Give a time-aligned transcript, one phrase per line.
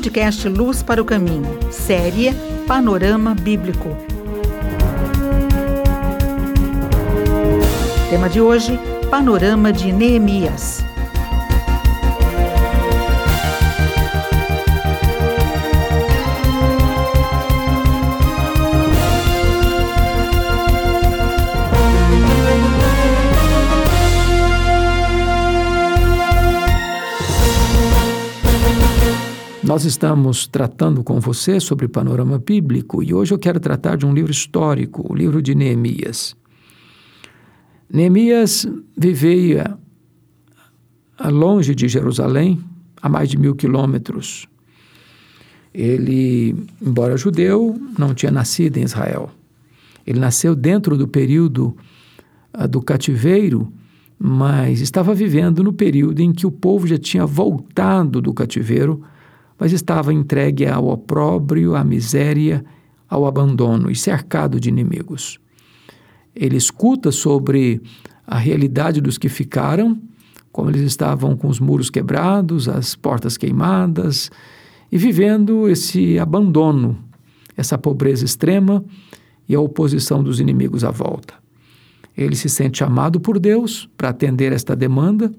[0.00, 2.32] podcast Luz para o Caminho, série
[2.66, 3.94] Panorama Bíblico.
[8.08, 10.89] Tema de hoje: Panorama de Neemias.
[29.70, 34.12] Nós estamos tratando com você sobre panorama bíblico e hoje eu quero tratar de um
[34.12, 36.34] livro histórico, o livro de Neemias.
[37.88, 38.66] Neemias
[38.98, 39.78] vivia
[41.24, 42.60] longe de Jerusalém,
[43.00, 44.48] a mais de mil quilômetros.
[45.72, 49.30] Ele, embora judeu, não tinha nascido em Israel.
[50.04, 51.76] Ele nasceu dentro do período
[52.58, 53.72] uh, do cativeiro,
[54.18, 59.04] mas estava vivendo no período em que o povo já tinha voltado do cativeiro
[59.60, 62.64] mas estava entregue ao opróbrio, à miséria,
[63.06, 65.38] ao abandono e cercado de inimigos.
[66.34, 67.82] Ele escuta sobre
[68.26, 70.00] a realidade dos que ficaram,
[70.50, 74.30] como eles estavam com os muros quebrados, as portas queimadas
[74.90, 76.98] e vivendo esse abandono,
[77.54, 78.82] essa pobreza extrema
[79.46, 81.34] e a oposição dos inimigos à volta.
[82.16, 85.30] Ele se sente chamado por Deus para atender esta demanda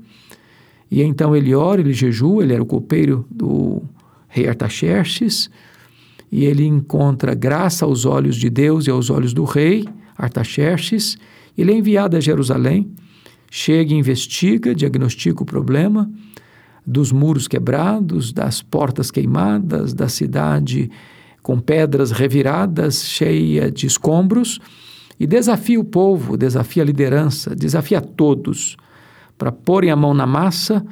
[0.92, 3.82] e então ele ora, ele jejua, ele era o copeiro do
[4.32, 5.50] rei Artaxerxes,
[6.32, 9.86] e ele encontra graça aos olhos de Deus e aos olhos do rei
[10.18, 11.18] Artaxerxes.
[11.58, 12.90] Ele é enviado a Jerusalém,
[13.52, 16.10] chega e investiga, diagnostica o problema
[16.88, 20.90] dos muros quebrados, das portas queimadas, da cidade
[21.44, 24.60] com pedras reviradas, cheia de escombros,
[25.20, 28.78] e desafia o povo, desafia a liderança, desafia todos
[29.38, 30.86] para porem a mão na massa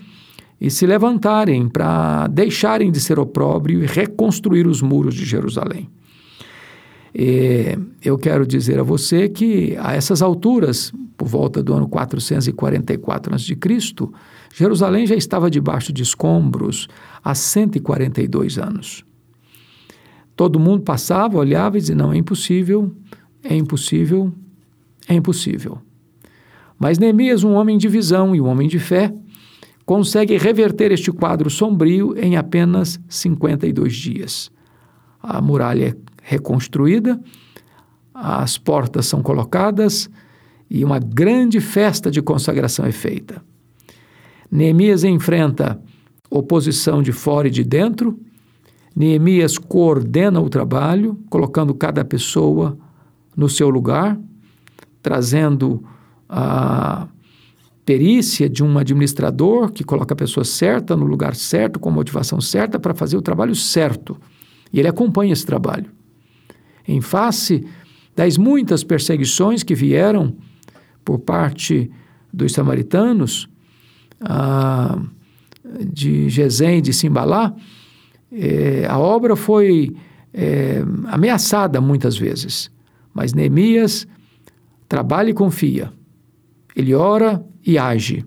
[0.60, 5.90] e se levantarem para deixarem de ser opróbrio e reconstruir os muros de Jerusalém.
[7.14, 13.36] E eu quero dizer a você que a essas alturas, por volta do ano 444
[13.36, 13.58] a.C.,
[14.54, 16.88] Jerusalém já estava debaixo de escombros
[17.24, 19.06] há 142 anos.
[20.36, 22.92] Todo mundo passava, olhava e dizia: não, é impossível,
[23.44, 24.32] é impossível,
[25.08, 25.80] é impossível.
[26.78, 29.14] Mas Neemias, um homem de visão e um homem de fé,
[29.90, 34.52] consegue reverter este quadro sombrio em apenas 52 dias.
[35.20, 37.20] A muralha é reconstruída,
[38.14, 40.08] as portas são colocadas
[40.70, 43.42] e uma grande festa de consagração é feita.
[44.52, 45.82] Neemias enfrenta
[46.30, 48.20] oposição de fora e de dentro.
[48.96, 52.78] Neemias coordena o trabalho, colocando cada pessoa
[53.36, 54.20] no seu lugar,
[55.02, 55.84] trazendo
[56.30, 57.08] a
[57.90, 62.78] perícia de um administrador que coloca a pessoa certa no lugar certo, com motivação certa
[62.78, 64.16] para fazer o trabalho certo.
[64.72, 65.90] E ele acompanha esse trabalho.
[66.88, 67.66] Em face
[68.16, 70.36] das muitas perseguições que vieram
[71.04, 71.90] por parte
[72.32, 73.50] dos samaritanos,
[74.22, 75.02] ah,
[75.84, 77.56] de e de Simbalá,
[78.32, 79.96] eh, a obra foi
[80.32, 82.70] eh, ameaçada muitas vezes.
[83.12, 84.06] Mas Neemias
[84.88, 85.92] trabalha e confia.
[86.80, 88.26] Ele ora e age.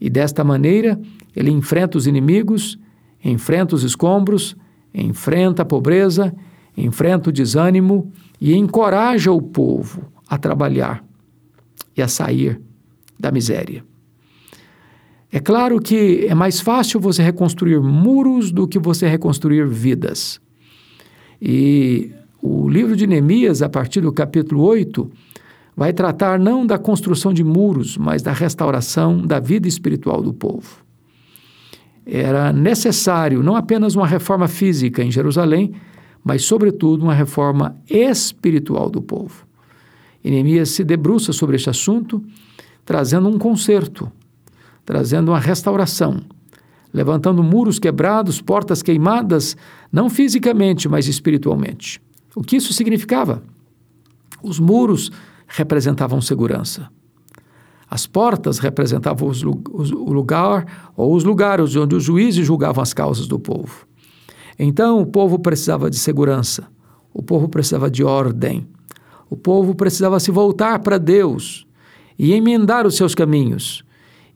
[0.00, 1.00] E desta maneira,
[1.36, 2.76] ele enfrenta os inimigos,
[3.24, 4.56] enfrenta os escombros,
[4.92, 6.34] enfrenta a pobreza,
[6.76, 11.04] enfrenta o desânimo e encoraja o povo a trabalhar
[11.96, 12.60] e a sair
[13.16, 13.84] da miséria.
[15.30, 20.40] É claro que é mais fácil você reconstruir muros do que você reconstruir vidas.
[21.40, 22.10] E
[22.42, 25.08] o livro de Neemias, a partir do capítulo 8,
[25.80, 30.84] vai tratar não da construção de muros, mas da restauração da vida espiritual do povo.
[32.04, 35.72] Era necessário não apenas uma reforma física em Jerusalém,
[36.22, 39.46] mas, sobretudo, uma reforma espiritual do povo.
[40.22, 42.22] E Neemias se debruça sobre este assunto,
[42.84, 44.12] trazendo um conserto,
[44.84, 46.20] trazendo uma restauração,
[46.92, 49.56] levantando muros quebrados, portas queimadas,
[49.90, 52.02] não fisicamente, mas espiritualmente.
[52.36, 53.42] O que isso significava?
[54.42, 55.10] Os muros
[55.50, 56.88] representavam segurança.
[57.90, 62.94] As portas representavam os, os, o lugar ou os lugares onde os juízes julgavam as
[62.94, 63.86] causas do povo.
[64.56, 66.68] Então o povo precisava de segurança,
[67.12, 68.68] o povo precisava de ordem,
[69.28, 71.66] o povo precisava se voltar para Deus
[72.16, 73.82] e emendar os seus caminhos.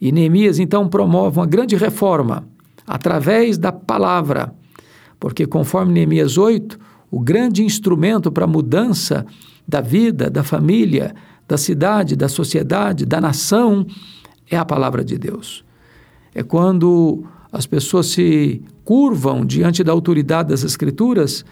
[0.01, 2.49] E Neemias então promove uma grande reforma
[2.87, 4.53] através da palavra,
[5.21, 6.79] porque conforme Neemias 8,
[7.11, 9.25] o grande instrumento para a mudança
[9.67, 11.15] da vida, da família,
[11.47, 13.87] da cidade, da sociedade, da nação,
[14.51, 15.65] é a palavra de Deus.
[16.35, 21.45] É quando as pessoas se curvam diante da autoridade das Escrituras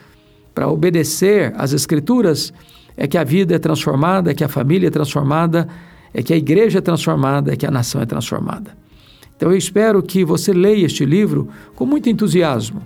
[0.55, 2.53] para obedecer às Escrituras,
[2.97, 5.69] é que a vida é transformada, é que a família é transformada,
[6.13, 8.77] é que a igreja é transformada, é que a nação é transformada.
[9.37, 12.83] Então eu espero que você leia este livro com muito entusiasmo.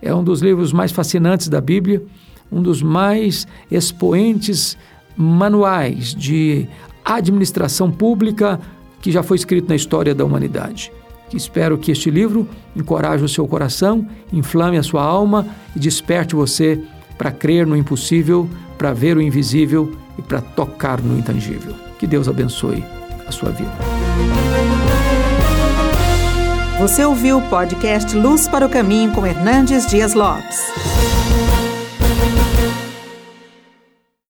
[0.00, 2.02] É um dos livros mais fascinantes da Bíblia,
[2.50, 4.76] um dos mais expoentes
[5.16, 6.68] manuais de
[7.04, 8.60] administração pública
[9.00, 10.92] que já foi escrito na história da humanidade.
[11.34, 15.46] Espero que este livro encoraje o seu coração, inflame a sua alma
[15.76, 16.80] e desperte você
[17.16, 18.48] para crer no impossível,
[18.78, 21.74] para ver o invisível e para tocar no intangível.
[21.98, 22.82] Que Deus abençoe
[23.26, 23.72] a sua vida.
[26.80, 31.17] Você ouviu o podcast Luz para o Caminho com Hernandes Dias Lopes.